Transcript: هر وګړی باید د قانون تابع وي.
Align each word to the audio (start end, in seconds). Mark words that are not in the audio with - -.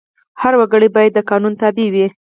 هر 0.41 0.53
وګړی 0.59 0.89
باید 0.95 1.11
د 1.15 1.19
قانون 1.29 1.53
تابع 1.61 1.87
وي. 1.93 2.07